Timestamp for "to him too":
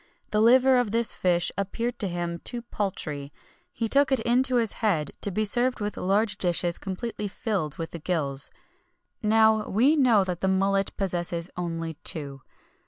1.99-2.63